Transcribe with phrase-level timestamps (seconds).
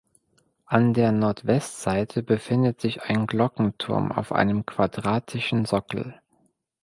[0.65, 6.19] An der Nordwestseite befindet sich ein Glockenturm auf einem quadratischen Sockel.